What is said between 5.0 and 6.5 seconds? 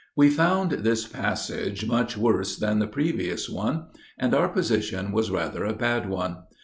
was rather a bad one.